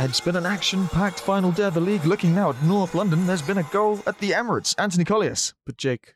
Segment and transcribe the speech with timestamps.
[0.00, 2.04] It's been an action-packed final day of the league.
[2.04, 4.74] Looking now at North London, there's been a goal at the Emirates.
[4.78, 5.54] Anthony Collius.
[5.66, 6.14] But Jake,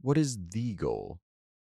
[0.00, 1.20] what is the goal?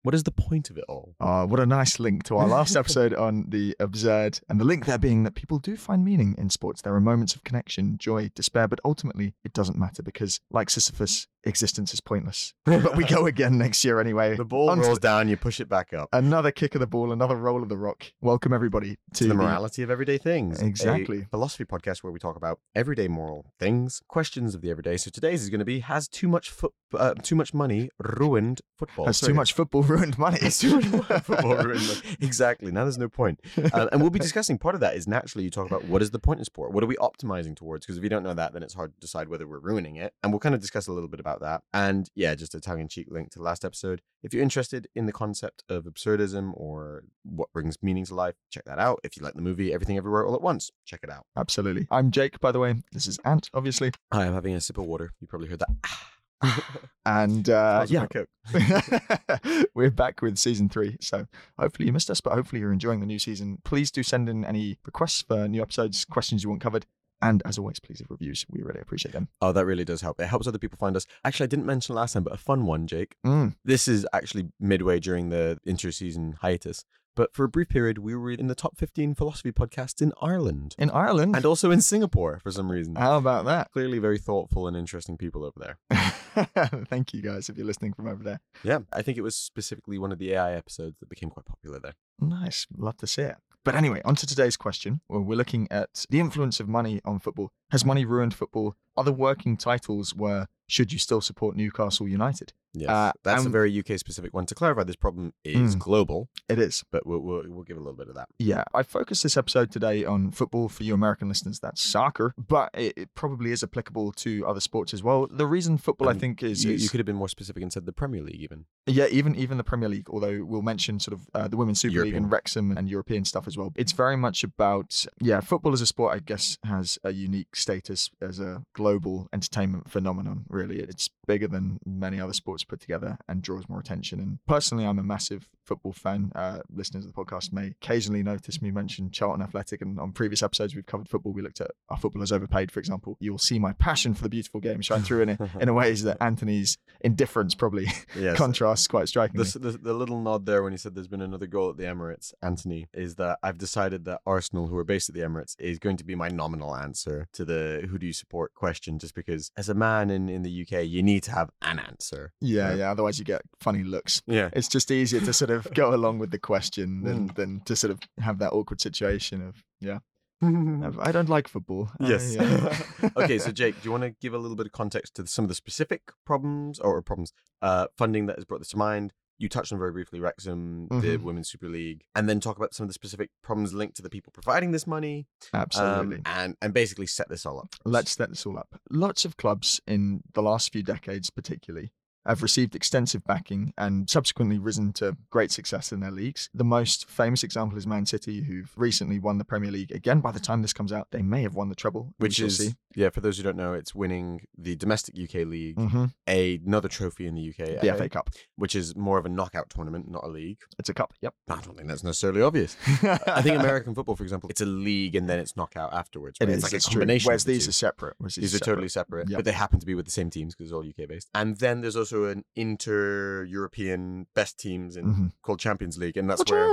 [0.02, 1.14] What is the point of it all?
[1.20, 4.40] Oh, what a nice link to our last episode on the absurd.
[4.48, 6.82] And the link there being that people do find meaning in sports.
[6.82, 11.28] There are moments of connection, joy, despair, but ultimately it doesn't matter because, like Sisyphus,
[11.46, 12.54] existence is pointless.
[12.64, 14.36] but we go again next year anyway.
[14.36, 16.08] The ball On to rolls down, you push it back up.
[16.12, 18.12] Another kick of the ball, another roll of the rock.
[18.20, 20.60] Welcome everybody to the morality of everyday things.
[20.60, 21.26] Exactly.
[21.30, 24.96] philosophy podcast where we talk about everyday moral things, questions of the everyday.
[24.96, 28.60] So today's is going to be: Has too much foot, uh, too much money ruined
[28.78, 29.06] football?
[29.06, 30.38] Has too much football ruined money?
[30.40, 30.84] Has too much
[31.22, 32.00] football ruined money.
[32.20, 32.72] Exactly.
[32.72, 33.40] Now there's no point.
[33.72, 36.10] Uh, and we'll be discussing part of that is naturally you talk about what is
[36.10, 36.72] the point in sport?
[36.72, 37.84] What are we optimizing towards?
[37.84, 40.14] Because if you don't know that, then it's hard to decide whether we're ruining it.
[40.22, 41.62] And we'll kind of discuss a little bit about that.
[41.72, 44.02] And yeah, just a tongue in cheek link to the last episode.
[44.22, 48.64] If you're interested in the concept of absurdism or what brings meaning to life, check
[48.64, 49.00] that out.
[49.04, 51.26] If you like the movie Everything Everywhere All at Once, check it out.
[51.36, 51.86] Absolutely.
[51.90, 52.76] I'm Jake, by the way.
[52.92, 53.92] This is Ant, obviously.
[54.12, 55.12] Hi, I'm having a sip of water.
[55.20, 56.00] You probably heard that.
[57.06, 58.06] And uh, yeah,
[59.74, 60.96] we're back with season three.
[61.02, 61.26] So
[61.58, 63.58] hopefully you missed us, but hopefully you're enjoying the new season.
[63.62, 66.86] Please do send in any requests for new episodes, questions you want covered.
[67.24, 68.44] And as always, please leave reviews.
[68.50, 69.28] We really appreciate them.
[69.40, 70.20] Oh, that really does help.
[70.20, 71.06] It helps other people find us.
[71.24, 73.16] Actually, I didn't mention last time, but a fun one, Jake.
[73.26, 73.56] Mm.
[73.64, 76.84] This is actually midway during the inter-season hiatus.
[77.16, 80.74] But for a brief period, we were in the top 15 philosophy podcasts in Ireland
[80.78, 82.96] In Ireland, and also in Singapore for some reason.
[82.96, 83.70] how about that?
[83.70, 86.46] Clearly, very thoughtful and interesting people over there.
[86.90, 88.40] Thank you guys if you're listening from over there.
[88.64, 91.78] Yeah, I think it was specifically one of the AI episodes that became quite popular
[91.78, 91.94] there.
[92.18, 92.66] Nice.
[92.76, 93.36] Love to see it.
[93.64, 95.00] But anyway, on to today's question.
[95.08, 97.48] Well, we're looking at the influence of money on football.
[97.70, 98.76] Has money ruined football?
[98.94, 102.52] Other working titles were Should you still support Newcastle United?
[102.74, 104.46] Yes, Uh, that's a very UK specific one.
[104.46, 105.78] To clarify, this problem is Mm.
[105.78, 106.84] global, It is.
[106.90, 108.28] but we'll, we'll, we'll give a little bit of that.
[108.38, 111.60] Yeah, I focused this episode today on football for you American listeners.
[111.60, 115.26] That's soccer, but it, it probably is applicable to other sports as well.
[115.28, 117.62] The reason football, I Um, think, is, You, is you could have been more specific
[117.62, 118.64] and said the Premier League, even.
[118.86, 120.08] yeah, even even the Premier League.
[120.10, 123.46] Although we'll mention sort of uh, the Women's Super League and Wrexham and European stuff
[123.46, 123.72] as well.
[123.76, 126.14] It's very much about yeah, football as a sport.
[126.14, 130.44] I guess has a unique status as a global entertainment phenomenon.
[130.48, 134.20] Really, it's bigger than many other sports put together and draws more attention.
[134.20, 136.30] And personally, I'm a massive football fan.
[136.34, 140.42] Uh, listeners of the podcast may occasionally notice me mention Charlton Athletic, and on previous
[140.42, 141.32] episodes we've covered football.
[141.32, 143.16] We looked at our footballers overpaid, for example.
[143.20, 146.02] You'll see my passion for the beautiful game shine through in a, in a ways
[146.04, 147.86] that Anthony's indifference probably
[148.18, 148.36] Yes.
[148.38, 149.44] contrasts quite strikingly.
[149.44, 151.84] The, the, the little nod there when he said there's been another goal at the
[151.84, 155.78] Emirates, Anthony, is that I've decided that Arsenal, who are based at the Emirates, is
[155.78, 159.50] going to be my nominal answer to the who do you support question, just because
[159.56, 162.32] as a man in, in the UK, you need to have an answer.
[162.40, 162.78] Yeah, Right.
[162.78, 162.90] yeah.
[162.90, 164.22] Otherwise, you get funny looks.
[164.26, 164.50] Yeah.
[164.52, 167.34] It's just easier to sort of go along with the question than, Mm.
[167.34, 169.98] than to sort of have that awkward situation of, yeah,
[170.42, 171.90] I don't like football.
[172.00, 172.36] Yes.
[172.36, 172.74] uh,
[173.16, 175.44] okay, so Jake, do you want to give a little bit of context to some
[175.44, 177.32] of the specific problems or problems,
[177.62, 179.12] uh, funding that has brought this to mind?
[179.36, 181.22] You touched on very briefly Wrexham, the Mhm.
[181.22, 184.08] Women's Super League, and then talk about some of the specific problems linked to the
[184.10, 186.22] people providing this money, um, absolutely.
[186.24, 187.74] and and basically set this all up.
[187.84, 188.80] Let's set this all up.
[188.90, 191.90] Lots of clubs in the last few decades, particularly,
[192.26, 196.48] have received extensive backing and subsequently risen to great success in their leagues.
[196.54, 199.92] The most famous example is Man City, who've recently won the Premier League.
[199.92, 202.58] Again, by the time this comes out, they may have won the treble, which is
[202.58, 202.74] see.
[202.94, 203.10] yeah.
[203.10, 206.12] For those who don't know, it's winning the domestic UK league, Mhm.
[206.28, 208.30] a, another trophy in the UK, the FA Cup.
[208.56, 210.58] which is more of a knockout tournament, not a league.
[210.78, 211.12] It's a cup.
[211.20, 211.34] Yep.
[211.48, 212.76] I don't think that's necessarily obvious.
[213.02, 216.38] I think American football, for example, it's a league and then it's knockout afterwards.
[216.40, 216.50] It right?
[216.50, 216.56] is.
[216.56, 217.00] It's like it's a true.
[217.00, 217.28] combination.
[217.28, 217.70] Whereas of the these two.
[217.70, 218.14] are separate.
[218.18, 219.38] whereas These are totally separate, Yep.
[219.38, 221.28] but they happen to be with the same teams because it's all UK based.
[221.34, 225.32] And then there's also an inter-European best teams in Mhm.
[225.42, 226.68] called Champions League, and that's The where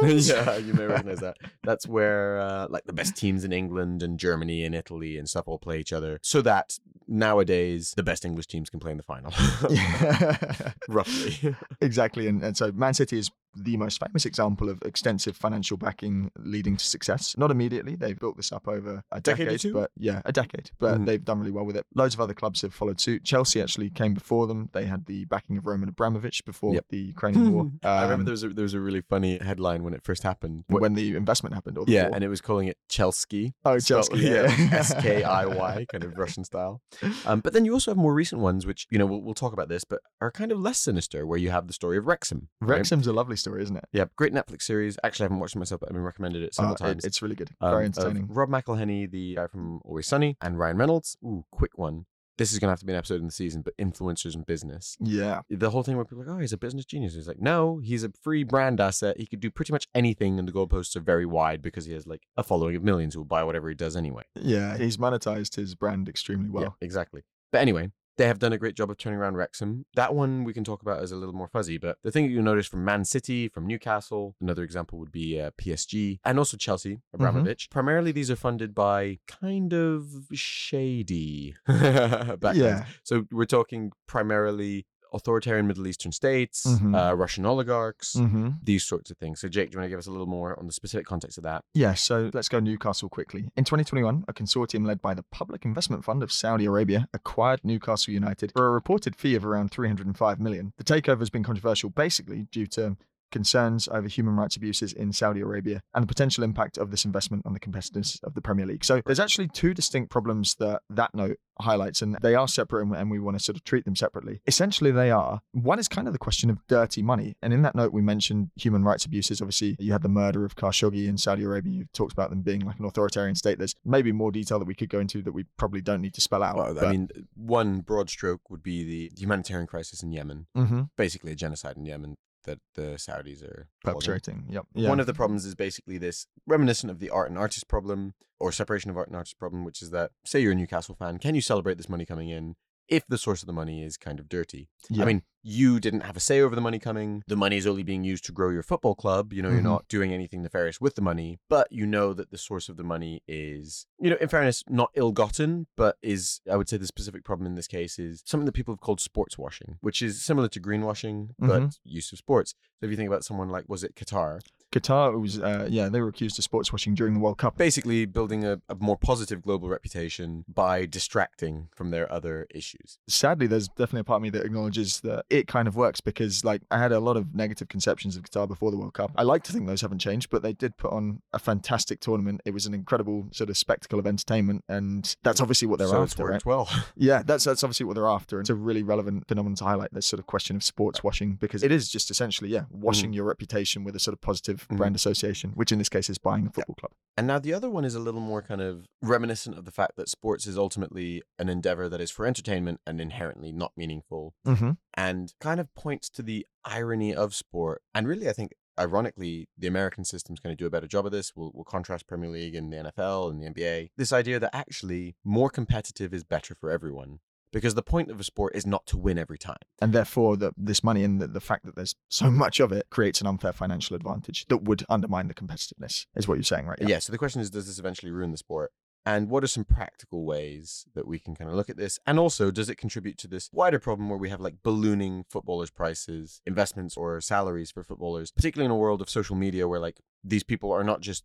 [0.00, 0.28] champions.
[0.34, 1.36] yeah, you may recognize that.
[1.62, 5.44] That's where uh, like the best teams in England and Germany and Italy and stuff
[5.46, 9.02] all play each other, so that nowadays the best English teams can play in the
[9.02, 9.32] final.
[10.88, 12.26] Roughly, exactly.
[12.26, 16.76] And, and so Man City is the most famous example of extensive financial backing leading
[16.76, 17.36] to success.
[17.36, 17.96] Not immediately.
[17.96, 19.72] They've built this up over a Decade decade, or two?
[19.74, 20.70] but yeah, a decade.
[20.78, 21.06] But Mhm.
[21.06, 21.86] they've done really well with it.
[21.94, 23.24] Loads of other clubs have followed suit.
[23.24, 24.70] Chelsea actually came before them.
[24.72, 26.84] They had the backing of Roman Abramovich before Yep.
[26.90, 27.70] the Ukrainian war.
[27.82, 30.22] I remember Um, there was a, there was a really funny headline when it first
[30.22, 30.64] happened.
[30.68, 31.78] Wh- when the investment happened.
[31.78, 32.14] Or the yeah, war.
[32.16, 33.54] and it was calling it Chelsea.
[33.64, 34.18] oh, Chelsea.
[34.18, 34.44] Yeah.
[34.72, 36.80] S K I Y, kind of Russian style.
[37.26, 39.52] Um, but then you also have more recent ones, which you know we'll, we'll talk
[39.52, 42.48] about this, but are kind of less sinister, where you have the story of Wrexham.
[42.60, 42.76] right?
[42.78, 43.84] Wrexham's a lovely story, isn't it?
[43.92, 44.98] yeah, great Netflix series.
[45.04, 47.04] Actually, I haven't watched it myself, but I've been recommended it several Uh, times.
[47.04, 47.50] it's really good.
[47.60, 48.26] Um, Very entertaining.
[48.28, 51.16] Rob McElhenney, the guy from Always Sunny, and Ryan Reynolds.
[51.24, 52.06] Ooh, quick one.
[52.36, 54.44] this is going to have to be an episode in the season, but influencers and
[54.44, 54.96] business.
[55.00, 55.42] Yeah.
[55.48, 57.14] The whole thing where people are like, oh, he's a business genius.
[57.14, 59.18] He's like, no, he's a free brand asset.
[59.20, 62.08] He could do pretty much anything, and the goalposts are very wide because he has
[62.08, 64.24] like a following of millions who will buy whatever he does anyway.
[64.34, 64.76] Yeah.
[64.76, 66.62] He's monetized his brand extremely well.
[66.64, 67.22] Yeah, exactly.
[67.52, 69.86] But anyway, they have done a great job of turning around Wrexham.
[69.94, 72.32] That one we can talk about as a little more fuzzy, but the thing that
[72.32, 76.56] you'll notice from Man City, from Newcastle, another example would be uh, PSG, and also
[76.56, 77.70] Chelsea, Abramovich.
[77.70, 82.58] Primarily, these are funded by kind of shady backgrounds.
[82.58, 82.84] Yeah.
[83.02, 86.94] So we're talking primarily authoritarian Middle Eastern states, Mhm.
[86.94, 89.40] uh, Russian oligarchs, hmm these sorts of things.
[89.40, 91.38] So, Jake, do you want to give us a little more on the specific context
[91.38, 91.64] of that?
[91.74, 93.48] Yeah, so let's go Newcastle quickly.
[93.56, 98.12] In 2021, a consortium led by the Public Investment Fund of Saudi Arabia acquired Newcastle
[98.12, 100.72] United for a reported fee of around 305 million.
[100.78, 102.96] The takeover has been controversial basically due to
[103.34, 107.44] concerns over human rights abuses in Saudi Arabia and the potential impact of this investment
[107.44, 108.84] on the competitiveness of the Premier League.
[108.84, 113.10] So there's actually two distinct problems that that note highlights, and they are separate, and-
[113.10, 114.40] we want to sort of treat them separately.
[114.46, 117.74] Essentially, they are one is kind of the question of dirty money, and in that
[117.74, 119.40] note, we mentioned human rights abuses.
[119.40, 121.72] Obviously, you had the murder of Khashoggi in Saudi Arabia.
[121.72, 123.58] You've talked about them being like an authoritarian state.
[123.58, 126.20] There's maybe more detail that we could go into that we probably don't need to
[126.20, 126.56] spell out.
[126.56, 131.32] Well, I mean, one broad stroke would be the humanitarian crisis in Yemen, hmm basically
[131.32, 134.46] a genocide in Yemen that the Saudis are perpetrating.
[134.48, 134.66] Yep.
[134.74, 134.88] Yeah.
[134.88, 138.52] One of the problems is basically this reminiscent of the art and artist problem or
[138.52, 141.34] separation of art and artist problem, which is that, say you're a Newcastle fan, can
[141.34, 142.56] you celebrate this money coming in
[142.88, 144.68] if the source of the money is kind of dirty?
[144.90, 145.02] Yeah.
[145.02, 147.22] I mean, you didn't have a say over the money coming.
[147.26, 149.32] The money is only being used to grow your football club.
[149.32, 149.64] You know, you're Mhm.
[149.64, 152.82] not doing anything nefarious with the money, but you know that the source of the
[152.84, 156.86] money is, you know, in fairness, not ill gotten, but is, I would say the
[156.86, 160.22] specific problem in this case is something that people have called sports washing, which is
[160.22, 161.78] similar to greenwashing, but Mhm.
[161.84, 162.54] use of sports.
[162.80, 164.40] So if you think about someone like, was it Qatar?
[164.74, 167.56] Qatar was, uh, yeah, they were accused of sports washing during the World Cup.
[167.56, 172.98] Basically, building a, a more positive global reputation by distracting from their other issues.
[173.08, 176.44] sadly, there's definitely a part of me that acknowledges that it kind of works because,
[176.44, 179.12] like, I had a lot of negative conceptions of Qatar before the World Cup.
[179.16, 182.40] I like to think those haven't changed, but they did put on a fantastic tournament.
[182.44, 186.02] It was an incredible sort of spectacle of entertainment, and that's obviously what they're so
[186.02, 186.44] after, right?
[186.44, 186.68] well.
[186.96, 188.38] Yeah, that's that's obviously what they're after.
[188.38, 191.34] And it's a really relevant phenomenon to highlight this sort of question of sports washing
[191.34, 194.94] because it is just essentially, yeah, washing your reputation with a sort of positive Brand
[194.96, 196.92] association, which in this case is buying a football club.
[197.16, 199.92] And now the other one is a little more kind of reminiscent of the fact
[199.96, 204.72] that sports is ultimately an endeavor that is for entertainment and inherently not meaningful, Mm-hmm.
[204.94, 207.82] and kind of points to the irony of sport.
[207.94, 208.52] And really, I think.
[208.76, 211.30] Ironically, the American system's going to do a better job of this.
[211.36, 213.90] We'll, we'll contrast Premier League and the NFL and the NBA.
[213.96, 217.20] This idea that actually more competitive is better for everyone.
[217.54, 219.56] Because the point of a sport is not to win every time.
[219.80, 222.90] And therefore, the, this money and the, the fact that there's so much of it
[222.90, 226.78] creates an unfair financial advantage that would undermine the competitiveness, is what you're saying, right?
[226.82, 226.98] Yeah.
[226.98, 228.72] So the question is, does this eventually ruin the sport?
[229.06, 231.98] And what are some practical ways that we can kind of look at this?
[232.06, 235.70] And also, does it contribute to this wider problem where we have like ballooning footballers'
[235.70, 240.00] prices, investments, or salaries for footballers, particularly in a world of social media where like
[240.24, 241.24] these people are not just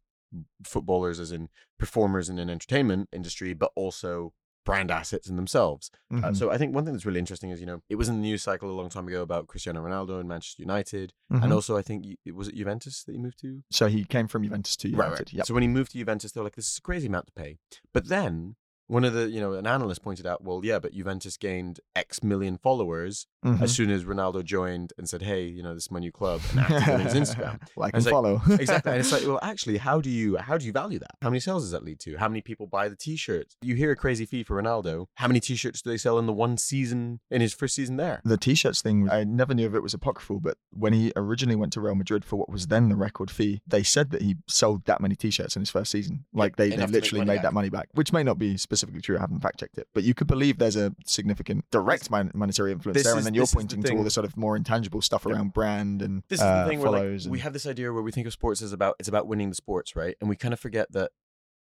[0.63, 1.49] footballers as in
[1.79, 4.33] performers in an entertainment industry, but also
[4.69, 5.89] brand assets in themselves.
[6.11, 6.35] Uh, Mhm.
[6.37, 8.21] so I think one thing that's really interesting is, you know, it was in the
[8.21, 11.13] news cycle a long time ago about Cristiano Ronaldo and Manchester United.
[11.31, 11.43] Mhm.
[11.43, 13.63] And also, I think, you- was it Juventus that he moved to?
[13.71, 15.09] So he came from Juventus to United.
[15.09, 15.33] Right, right.
[15.33, 15.45] Yep.
[15.47, 17.33] So when he moved to Juventus, they were like, "This is a crazy amount to
[17.33, 17.57] pay."
[17.93, 18.55] But then
[18.87, 22.23] one of the, you know, an analyst pointed out, "Well, yeah, but Juventus gained X
[22.23, 23.61] million followers Mhm.
[23.61, 26.41] as soon as Ronaldo joined and said, "Hey, you know, this is my new club,"
[26.51, 28.41] and acted on his Instagram." like And and it's like- follow.
[28.59, 31.11] exactly, and it's like, well, actually, how do you how do you value that?
[31.21, 32.17] How many sales does that lead to?
[32.17, 33.55] How many people buy the T-shirts?
[33.61, 35.05] You hear a crazy fee for Ronaldo.
[35.15, 38.21] How many T-shirts do they sell in the one season in his first season there?
[38.25, 41.71] the t-shirts thing i never knew if it was apocryphal but when he originally went
[41.73, 44.83] to real madrid for what was then the record fee they said that he sold
[44.85, 47.35] that many t-shirts in his first season like they, they enough to make literally made
[47.35, 47.43] back.
[47.43, 50.03] that money back which may not be specifically true i haven't fact checked it but
[50.03, 53.51] you could believe there's a significant direct mon- monetary influence This there then you're is
[53.51, 56.45] the pointing to all the sort of more intangible stuff around brand and This is
[56.45, 58.61] uh, the thing where like, follows we have this idea where we think of sports
[58.61, 60.15] as about it's about winning the sports, right?
[60.19, 61.11] And we kind of forget that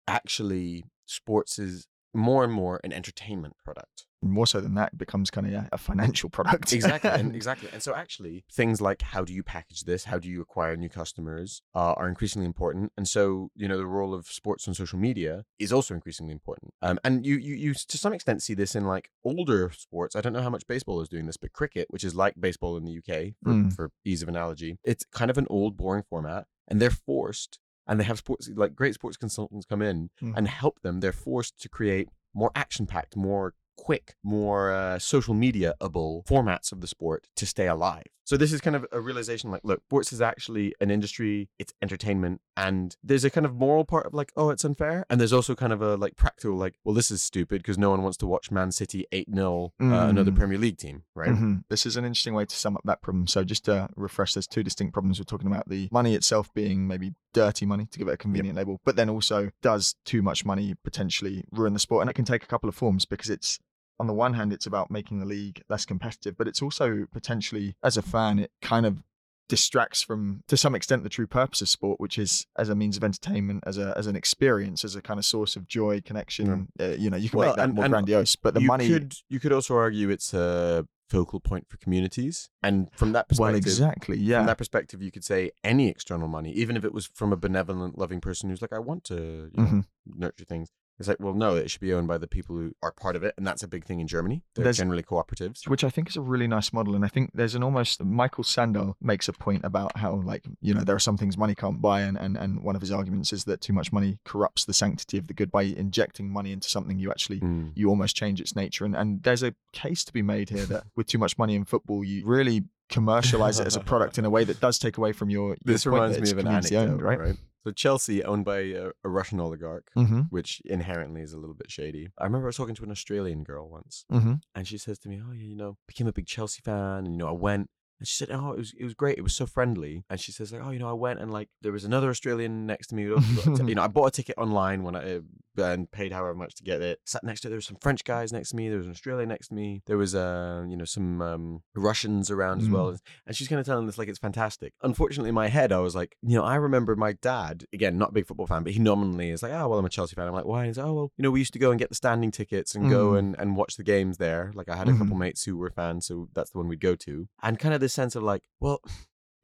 [0.07, 4.07] actually sports is more and more an entertainment product.
[4.23, 7.69] more so than that it becomes kind of yeah, a financial product Exactly, and exactly.
[7.73, 10.89] And so actually, things like how do you package this, how do you acquire new
[10.89, 12.93] customers, uh, are increasingly important.
[12.97, 16.73] And so you know the role of sports on social media is also increasingly important.
[16.83, 20.17] Um, and you you you to some extent see this in like older sports.
[20.17, 22.77] I don't know how much baseball is doing this, but cricket, which is like baseball
[22.77, 23.73] in the UK for, Mm.
[23.77, 27.59] for ease of analogy, it's kind of an old boring format, and they're forced.
[27.87, 30.35] And they have sports like great sports consultants come in Mhm.
[30.37, 31.01] and help them.
[31.01, 36.73] They're forced to create more action packed, more quick, more uh, social media able formats
[36.73, 38.07] of the sport to stay alive.
[38.27, 41.73] So this is kind of a realization like, look, sports is actually an industry, it's
[41.81, 45.07] entertainment, and there's a kind of moral part of like, oh, it's unfair.
[45.09, 47.91] And there's also kind of a like practical, like, well, this is stupid because no
[47.91, 50.37] one wants to watch Man City 8 0 uh, another Mm.
[50.37, 51.31] Premier League team, right?
[51.31, 51.63] Mhm.
[51.71, 53.29] This is an interesting way to sum up that problem.
[53.29, 55.21] So, just to refresh, there's two distinct problems.
[55.21, 58.57] We're talking about the money itself being maybe dirty money, to give it a convenient
[58.57, 62.01] label, but then also does too much money potentially ruin the sport?
[62.01, 63.59] And it can take a couple of forms because it's
[63.99, 67.77] on the one hand, it's about making the league less competitive, but it's also potentially,
[67.83, 69.03] as a fan, it kind of
[69.49, 72.97] distracts from to some extent the true purpose of sport which is as a means
[72.97, 76.67] of entertainment as a as an experience as a kind of source of joy connection
[76.81, 78.67] uh, you know you can Well, make that and- more and grandiose but the you
[78.67, 82.51] money Could, you could also argue it's a focal point for communities.
[82.65, 86.27] And from that perspective, well exactly yeah From that perspective, you could say any external
[86.27, 89.15] money, even if it was from a benevolent, loving person who's like, I want to
[89.55, 89.85] you know, Mhm.
[90.07, 90.71] nurture things.
[90.99, 93.23] It's like, well, no, it should be owned by the people who are part of
[93.23, 94.43] it, and that's a big thing in Germany.
[94.55, 95.69] They're There's- generally cooperatives.
[95.69, 96.95] which I think is a really nice model.
[96.95, 100.73] And I think there's an almost Michael Sandel makes a point about how like you
[100.73, 103.33] know there are some things money can't buy, and and and one of his arguments
[103.33, 106.69] is that too much money corrupts the sanctity of the good by injecting money into
[106.69, 107.73] something you actually Mm.
[107.75, 108.85] you almost change its nature.
[108.87, 111.65] And and there's a case to be made here that with too much money in
[111.67, 115.13] football, you really commercialize it as a product in a way that does take away
[115.13, 115.49] from your.
[115.49, 117.19] your This reminds me of an anecdote, owned, right?
[117.19, 117.37] right?
[117.67, 120.21] So Chelsea, owned by a, a Russian oligarch, Mm-hmm.
[120.31, 122.11] which inherently is a little bit shady.
[122.17, 124.35] I remember I was talking to an Australian girl once, Mm-hmm.
[124.55, 127.09] and she says to me, "Oh yeah, you know, became a big Chelsea fan, and
[127.13, 129.19] you know, I went." And she said, "Oh, it was it was great.
[129.19, 131.49] It was so friendly." And she says, "Like, oh, you know, I went and like
[131.63, 133.05] there was another Australian next to me.
[133.05, 135.21] who also got a t- you know, I bought a ticket online when I uh,
[135.59, 137.01] and paid however much to get it.
[137.07, 138.69] Sat next to there were some French guys next to me.
[138.69, 139.81] There was an Australian next to me.
[139.87, 142.97] There was uh, you know, some um, Russians around as well.
[143.27, 144.75] And she's kind of telling this like it's fantastic.
[144.83, 148.11] Unfortunately, in my head, I was like, you know, I remember my dad again, not
[148.11, 150.27] a big football fan, but he nominally is like, oh well, I'm a Chelsea fan.
[150.29, 150.67] I'm like, why?
[150.67, 152.75] He's like, oh well, you know, we used to go and get the standing tickets
[152.75, 153.19] and go Mm.
[153.19, 154.53] and and watch the games there.
[154.55, 156.97] Like I had a couple mates who were fans, so that's the one we'd go
[156.97, 157.29] to.
[157.43, 158.81] And kind of this sense of like, well.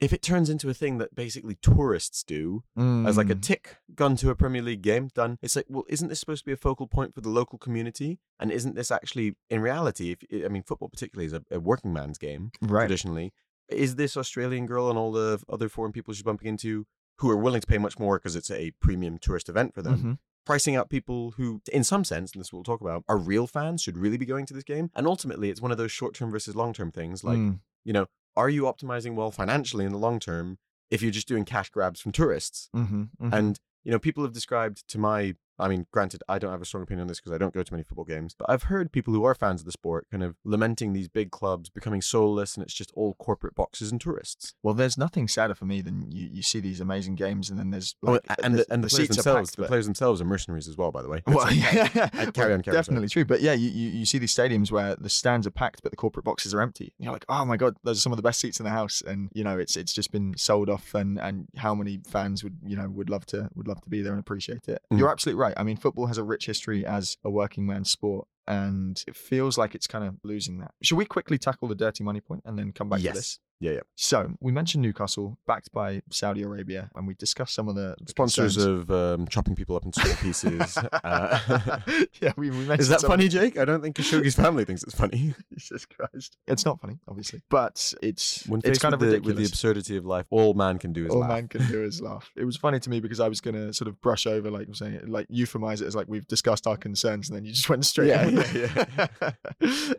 [0.01, 3.41] If it turns into a thing that basically tourists do, as like a Mm.
[3.51, 5.39] tick gun to a Premier League game done.
[5.41, 8.19] It's like, well, isn't this supposed to be a focal point for the local community?
[8.41, 11.93] And isn't this actually, in reality, if I mean, football particularly is a, a working
[11.93, 12.81] man's game right.
[12.81, 13.33] traditionally.
[13.69, 16.85] Is this Australian girl and all the other foreign people she's bumping into
[17.19, 19.99] who are willing to pay much more because it's a premium tourist event for them?
[20.03, 20.19] Mhm.
[20.45, 23.81] Pricing out people who, in some sense, and this we'll talk about, are real fans,
[23.83, 24.91] should really be going to this game.
[24.97, 27.23] And ultimately, it's one of those short term versus long term things.
[27.23, 27.61] Like, Mm.
[27.85, 30.59] you know, are you optimizing well financially in the long term
[30.91, 32.69] if you're just doing cash grabs from tourists?
[32.75, 33.33] Mhm, mhm.
[33.33, 36.65] And you know, people have described to my I mean, granted, I don't have a
[36.65, 38.93] strong opinion on this because I don't go to many football games, but I've heard
[38.93, 42.57] people who are fans of the sport kind of lamenting these big clubs becoming soulless
[42.57, 44.55] and it's just all corporate boxes and tourists.
[44.63, 47.71] Well, there's nothing sadder for me than you, you see these amazing games and then
[47.71, 50.25] there's Oh, like, and the, and the, players seats themselves, packed, the players themselves are
[50.25, 51.23] mercenaries as well, by the way.
[51.27, 51.57] Well, like-
[51.95, 53.25] yeah, Uh, carry on, carry on, definitely true.
[53.25, 55.97] But yeah, you, you, you see these stadiums where the stands are packed, but the
[55.97, 56.93] corporate boxes are empty.
[56.99, 58.71] And you're like, oh my god, those are some of the best seats in the
[58.71, 60.95] house, and you know, it's it's just been sold off.
[60.95, 64.03] And and how many fans would you know would love to would love to be
[64.03, 64.83] there and appreciate it?
[64.93, 64.99] Mm.
[64.99, 65.52] You're absolutely right.
[65.57, 68.27] I mean, football has a rich history as a working man's sport.
[68.47, 70.73] And it feels like it's kind of losing that.
[70.83, 73.13] Should we quickly tackle the dirty money point and then come back Yes.
[73.13, 73.39] to this?
[73.63, 73.81] Yeah, yeah.
[73.95, 78.09] So we mentioned Newcastle, backed by Saudi Arabia, and we discussed some of the, the
[78.11, 78.91] Sponsors concerns.
[78.91, 80.79] of um, chopping people up into small pieces.
[81.05, 81.79] Uh,
[82.21, 83.59] yeah, we, we mentioned is that some- funny, Jake?
[83.59, 85.35] I don't think Khashoggi's family thinks it's funny.
[85.53, 86.37] Jesus Christ.
[86.47, 89.27] It's not funny, obviously, but it's When it's kind of the, ridiculous.
[89.27, 91.31] with the absurdity of life, all man can do is all laugh.
[91.31, 92.31] man can do is laugh.
[92.37, 94.67] It was funny to me because I was going to sort of brush over, like
[94.67, 97.69] I'm saying, like euphemize it as like we've discussed our concerns, and then you just
[97.69, 98.09] went straight.
[98.09, 99.33] Yeah, with yeah,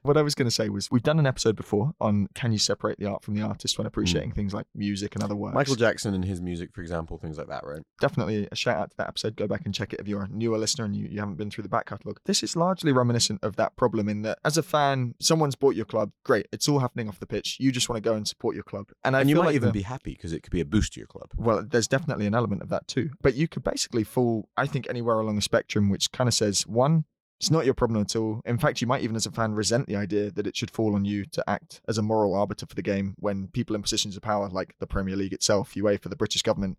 [0.04, 2.60] what I was going to say was we've done an episode before on can you
[2.60, 5.54] separate the art from the artist when appreciating things like music and other works.
[5.54, 5.56] Mm.
[5.56, 7.82] Michael Jackson and his music, for example, things like that, right?
[8.02, 9.36] definitely a shout out to that episode.
[9.36, 11.50] Go back and check it if you're a newer listener and you, you haven't been
[11.50, 12.20] through the back catalogue.
[12.26, 15.86] This is largely reminiscent of that problem in that as a fan, someone's bought your
[15.86, 17.58] club, great, it's all happening off the pitch.
[17.60, 18.88] You just want to go and support your club.
[19.06, 20.66] And, I and you might like even the- be happy because it could be a
[20.66, 21.30] boost to your club.
[21.38, 23.12] well, there's definitely an element of that too.
[23.22, 26.68] But you could basically fall, I think, anywhere along the spectrum, which kind of says
[26.68, 27.06] one,
[27.44, 28.40] it's not your problem at all.
[28.46, 30.96] In fact, you might even, as a fan, resent the idea that it should fall
[30.96, 34.16] on you to act as a moral arbiter for the game when people in positions
[34.16, 36.78] of power, like the Premier League itself, UEFA, the British government,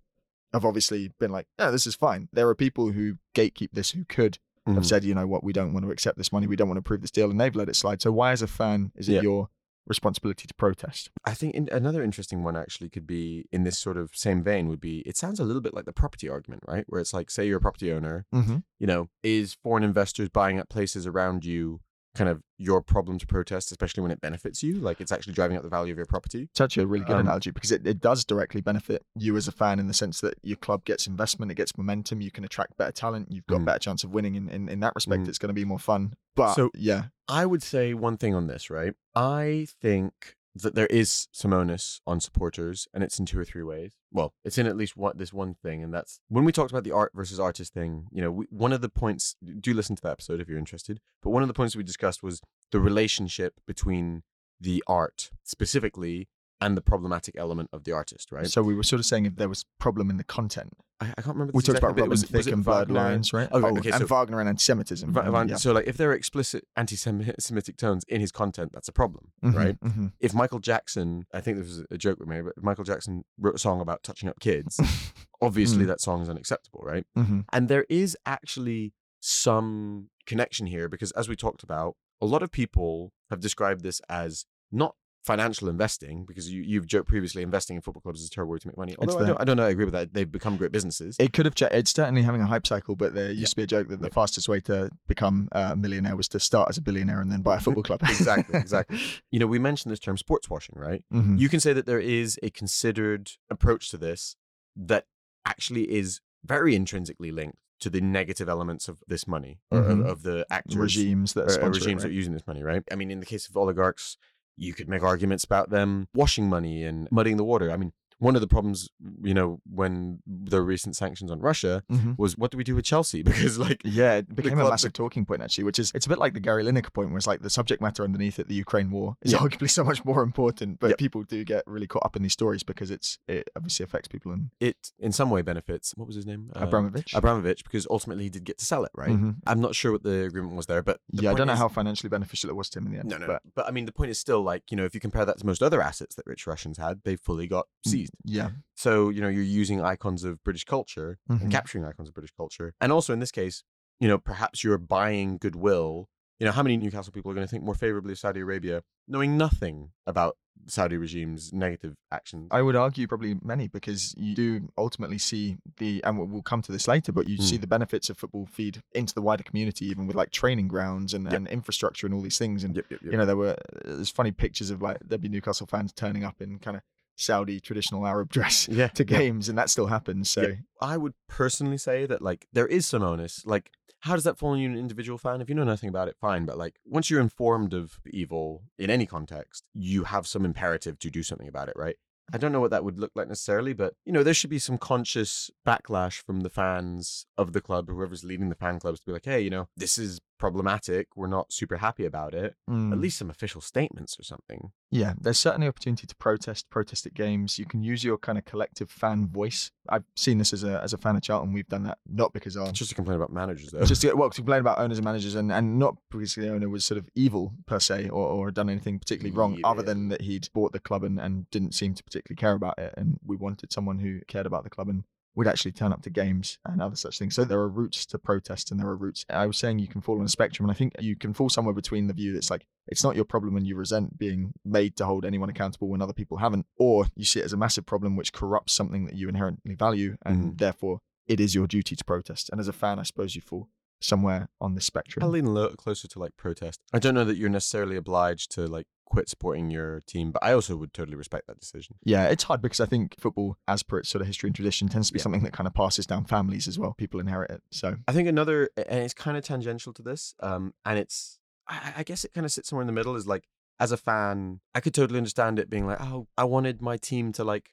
[0.54, 2.28] have obviously been like, yeah, this is fine.
[2.32, 4.86] There are people who gatekeep this who could have Mhm.
[4.86, 6.80] said, you know what, we don't want to accept this money, we don't want to
[6.80, 8.00] approve this deal, and they've let it slide.
[8.00, 9.20] So why, as a fan, is it Yeah.
[9.20, 9.50] your
[9.86, 11.10] responsibility to protest?
[11.24, 14.68] I think in, another interesting one actually could be in this sort of same vein
[14.68, 16.84] would be it sounds a little bit like the property argument, right?
[16.88, 18.58] Where it's like, say you're a property owner, Mm-hmm.
[18.78, 21.80] you know, is foreign investors buying up places around you
[22.14, 24.74] kind of your problem to protest, especially when it benefits you?
[24.74, 26.48] Like it's actually driving up the value of your property?
[26.50, 29.48] It's actually a really good Um, analogy because it, it does directly benefit you as
[29.48, 32.44] a fan in the sense that your club gets investment, it gets momentum, you can
[32.44, 33.64] attract better talent, you've got a Mm.
[33.66, 35.22] better chance of winning in, in, in that respect.
[35.24, 35.28] Mm.
[35.28, 36.14] It's going to be more fun.
[36.36, 38.94] But So- yeah, I would say one thing on this, right?
[39.14, 43.62] I think that there is some onus on supporters, and it's in two or three
[43.62, 43.92] ways.
[44.12, 46.84] Well, it's in at least one this one thing, and that's when we talked about
[46.84, 48.06] the art versus artist thing.
[48.12, 49.36] You know, we, one of the points.
[49.60, 51.00] Do listen to that episode if you're interested.
[51.22, 54.22] But one of the points we discussed was the relationship between
[54.60, 56.28] the art specifically
[56.60, 58.46] and the problematic element of the artist, right?
[58.46, 60.72] So we were sort of saying if there was problem in the content.
[61.00, 61.50] I, I can't remember.
[61.54, 62.94] We talked about Robin was- Thicke and Wagner?
[62.94, 63.48] lines, right?
[63.50, 65.12] Oh, right, okay, and so- Wagner and anti-Semitism.
[65.12, 65.56] Va- Van- yeah.
[65.56, 69.54] So, like, if there are explicit anti-Semitic tones in his content, that's a problem, Mhm,
[69.54, 69.80] right?
[69.80, 70.12] mhm.
[70.20, 73.24] If Michael Jackson, I think this was a joke we made, but if Michael Jackson
[73.38, 74.78] wrote a song about touching up kids,
[75.42, 75.88] obviously Mm.
[75.88, 77.04] that song is unacceptable, right?
[77.18, 77.44] Mhm.
[77.52, 82.52] And there is actually some connection here because, as we talked about, a lot of
[82.52, 87.82] people have described this as not financial investing because you, you've joked previously investing in
[87.82, 88.94] football clubs is a terrible way to make money.
[88.98, 90.12] Although I don't, I don't know, I agree with that.
[90.12, 91.16] They've become great businesses.
[91.18, 91.54] It could have.
[91.54, 94.00] Ch- it's certainly having a hype cycle, but there used to be a joke that
[94.00, 94.12] the Yeah.
[94.14, 97.56] fastest way to become a millionaire was to start as a billionaire and then buy
[97.56, 98.00] a football club.
[98.02, 98.98] Exactly, exactly.
[99.30, 101.02] you know, we mentioned this term sports washing, right?
[101.12, 101.38] Mhm.
[101.38, 104.36] You can say that there is a considered approach to this
[104.76, 105.06] that
[105.46, 110.22] actually is very intrinsically linked to the negative elements of this money or of, of
[110.22, 112.82] the actors regimes that or, or sponsor it, regimes that are using this money, right?
[112.90, 114.16] I mean, in the case of oligarchs,
[114.56, 117.70] you could make arguments about them washing money and muddying the water.
[117.70, 118.88] I mean, one of the problems,
[119.22, 122.16] you know, when the recent sanctions on Russia Mhm.
[122.18, 123.22] was what do we do with Chelsea?
[123.34, 126.18] Because like Yeah, it became a massive talking point actually, which is it's a bit
[126.18, 128.90] like the Gary Lineker point, where it's like the subject matter underneath it, the Ukraine
[128.90, 129.38] war, is Yeah.
[129.38, 130.80] arguably so much more important.
[130.80, 134.08] But people do get really caught up in these stories because it's it obviously affects
[134.08, 134.32] people.
[134.32, 135.92] And it in some way benefits.
[135.96, 136.50] What was his name?
[136.56, 137.14] Uh, Abramovich.
[137.14, 139.10] Abramovich, because ultimately he did get to sell it, right?
[139.10, 139.36] Mhm.
[139.46, 141.68] I'm not sure what the agreement was there, but Yeah, I don't know is- how
[141.68, 143.08] financially beneficial it was to him in the end.
[143.08, 143.42] No, no, but.
[143.54, 145.46] But I mean, the point is still like you know, if you compare that to
[145.46, 147.90] most other assets that rich Russians had, they fully got Mm.
[148.24, 151.42] Yeah, So you know, you're using icons of British culture Mhm.
[151.42, 153.62] and capturing icons of British culture, and also in this case,
[154.00, 156.08] you know, perhaps you're buying goodwill.
[156.40, 158.82] You know, how many Newcastle people are going to think more favorably of Saudi Arabia,
[159.06, 162.48] knowing nothing about Saudi regime's negative actions?
[162.50, 166.72] I would argue probably many because you do ultimately see the, and we'll- come to
[166.72, 167.60] this later, but you see Mm.
[167.60, 171.24] the benefits of football feed into the wider community, even with like training grounds and,
[171.26, 171.32] Yep.
[171.34, 172.64] and infrastructure and all these things.
[172.64, 173.12] And Yep, yep, yep.
[173.12, 176.42] you know, there were there's funny pictures of like there'd be Newcastle fans turning up
[176.42, 176.82] in kind of
[177.16, 179.18] Saudi traditional Arab dress yeah, to yeah.
[179.18, 180.30] games, and that still happens.
[180.30, 180.54] So Yeah.
[180.80, 183.44] I would personally say that like there is some onus.
[183.46, 185.40] Like, how does that fall on you, an individual fan?
[185.40, 186.44] If you know nothing about it, fine.
[186.44, 191.10] But like, once you're informed of evil in any context, you have some imperative to
[191.10, 191.96] do something about it, right?
[192.32, 194.58] I don't know what that would look like necessarily, but you know, there should be
[194.58, 199.06] some conscious backlash from the fans of the club, whoever's leading the fan clubs, to
[199.06, 201.08] be like, hey, you know, this is problematic.
[201.16, 202.54] We're not super happy about it.
[202.68, 204.72] mm, At least some official statements or something.
[204.90, 207.58] yeah, there's certainly opportunity to protest, protest at games.
[207.58, 209.70] You can use your kind of collective fan voice.
[209.88, 211.52] I've seen this as a as a fan of Charlton.
[211.54, 213.84] We've done that not because our Just to complain about managers, though.
[213.84, 216.50] just to get well to complain about owners and managers and, and not because the
[216.54, 220.08] owner was sort of evil per se or, or done anything particularly wrong other than
[220.10, 223.18] that he'd bought the club and, and didn't seem to particularly care about it and
[223.26, 225.04] we wanted someone who cared about the club and
[225.36, 228.18] would actually turn up to games and other such things so there are routes to
[228.18, 230.74] protest and there are routes i was saying you can fall on a spectrum and
[230.74, 233.56] i think you can fall somewhere between the view that's like it's not your problem
[233.56, 237.24] and you resent being made to hold anyone accountable when other people haven't or you
[237.24, 240.58] see it as a massive problem which corrupts something that you inherently value and Mhm.
[240.58, 243.68] therefore it is your duty to protest and as a fan i suppose you fall
[244.00, 245.24] somewhere on this spectrum.
[245.24, 246.78] I lean a little closer to like protest.
[246.92, 250.52] I don't know that you're necessarily obliged to like quit supporting your team, but I
[250.52, 251.96] also would totally respect that decision.
[252.04, 254.88] Yeah, it's hard because I think football, as per its sort of history and tradition,
[254.88, 255.22] tends to be Yeah.
[255.22, 256.94] something that kind of passes down families as well.
[256.98, 257.62] People inherit it.
[257.70, 261.94] So I think another, and it's kind of tangential to this, um, and it's, I,
[261.98, 263.16] I guess it kind of sits somewhere in the middle.
[263.16, 263.44] Is like,
[263.80, 267.32] as a fan, I could totally understand it being like, oh, I wanted my team
[267.32, 267.70] to like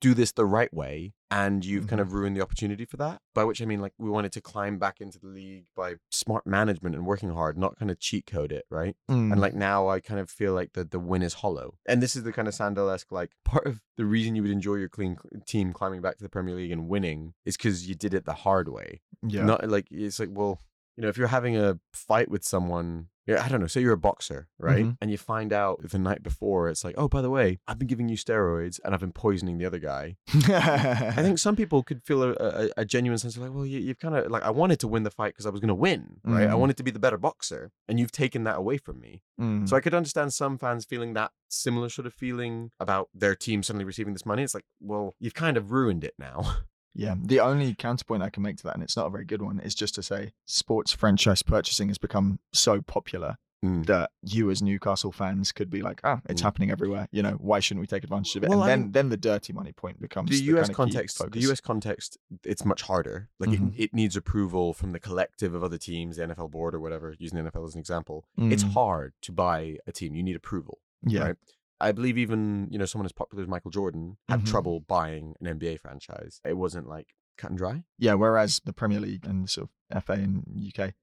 [0.00, 3.20] do this the right way, and you've kind of ruined the opportunity for that.
[3.34, 6.46] By which I mean, like, we wanted to climb back into the league by smart
[6.46, 8.96] management and working hard, not kind of cheat code it, right?
[9.10, 11.74] mm, And like now, I kind of feel like the the win is hollow.
[11.86, 14.50] And this is the kind of Sandel esque like part of the reason you would
[14.52, 17.94] enjoy your clean team climbing back to the Premier League and winning is because you
[17.94, 19.00] did it the hard way.
[19.26, 20.60] yeah, Not like it's like well,
[20.96, 23.66] you know, if you're having a fight with someone, yeah, I don't know.
[23.68, 24.84] Say you're a boxer, right?
[24.86, 24.96] Mhm.
[25.00, 27.86] And you find out the night before, it's like, oh, by the way, I've been
[27.86, 30.16] giving you steroids and I've been poisoning the other guy.
[30.34, 33.78] I think some people could feel a, a, a genuine sense of like, well, you,
[33.80, 35.74] you've kind of like, I wanted to win the fight because I was going to
[35.74, 36.48] win, right?
[36.48, 36.58] I Mhm.
[36.58, 39.22] wanted to be the better boxer, and you've taken that away from me.
[39.40, 43.34] Mm, So I could understand some fans feeling that similar sort of feeling about their
[43.34, 44.42] team suddenly receiving this money.
[44.42, 46.56] It's like, well, you've kind of ruined it now.
[46.98, 47.14] yeah.
[47.32, 49.60] The only counterpoint I can make to that, and it's not a very good one,
[49.60, 53.86] is just to say sports franchise purchasing has become so popular Mm.
[53.86, 56.44] that you as Newcastle fans could be like, ah, it's Mm.
[56.44, 57.08] happening everywhere.
[57.10, 58.50] You know, why shouldn't we take advantage of it?
[58.50, 60.70] Well, and I then mean, then the dirty money point becomes the the, US kind
[60.70, 61.40] of context, the.
[61.50, 63.30] US context, it's much harder.
[63.40, 63.74] Like Mhm.
[63.74, 67.16] it, it needs approval from the collective of other teams, the NFL board or whatever.
[67.18, 70.14] Using the NFL as an example, it's Mm, hard to buy a team.
[70.14, 70.78] You need approval.
[71.02, 71.22] yeah.
[71.24, 71.36] right?
[71.80, 74.46] I believe even you know someone as popular as Michael Jordan had Mhm.
[74.46, 76.40] trouble buying an NBA franchise.
[76.44, 77.84] It wasn't like cut and dry.
[77.98, 80.94] Yeah, whereas the Premier League and sort of FA in UK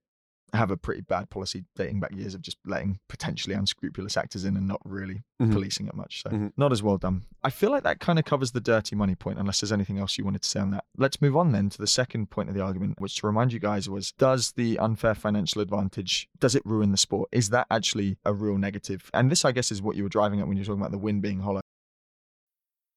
[0.55, 4.55] have a pretty bad policy dating back years of just letting potentially unscrupulous actors in
[4.57, 5.51] and not really Mhm.
[5.51, 6.23] policing it much.
[6.23, 6.53] So Mhm.
[6.57, 7.23] not as well done.
[7.43, 10.17] I feel like that kind of covers the dirty money point, unless there's anything else
[10.17, 10.85] you wanted to say on that.
[10.97, 13.59] Let's move on then to the second point of the argument, which to remind you
[13.59, 17.29] guys was does the unfair financial advantage does it ruin the sport?
[17.31, 19.09] Is that actually a real negative?
[19.13, 20.91] And this I guess is what you were driving at when you were talking about
[20.91, 21.61] the wind being hollow.